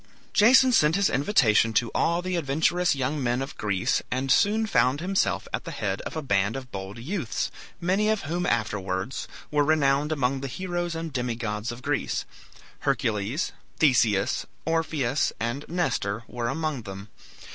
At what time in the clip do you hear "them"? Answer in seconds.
16.81-17.09